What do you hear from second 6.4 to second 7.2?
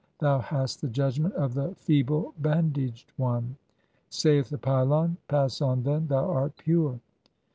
pure."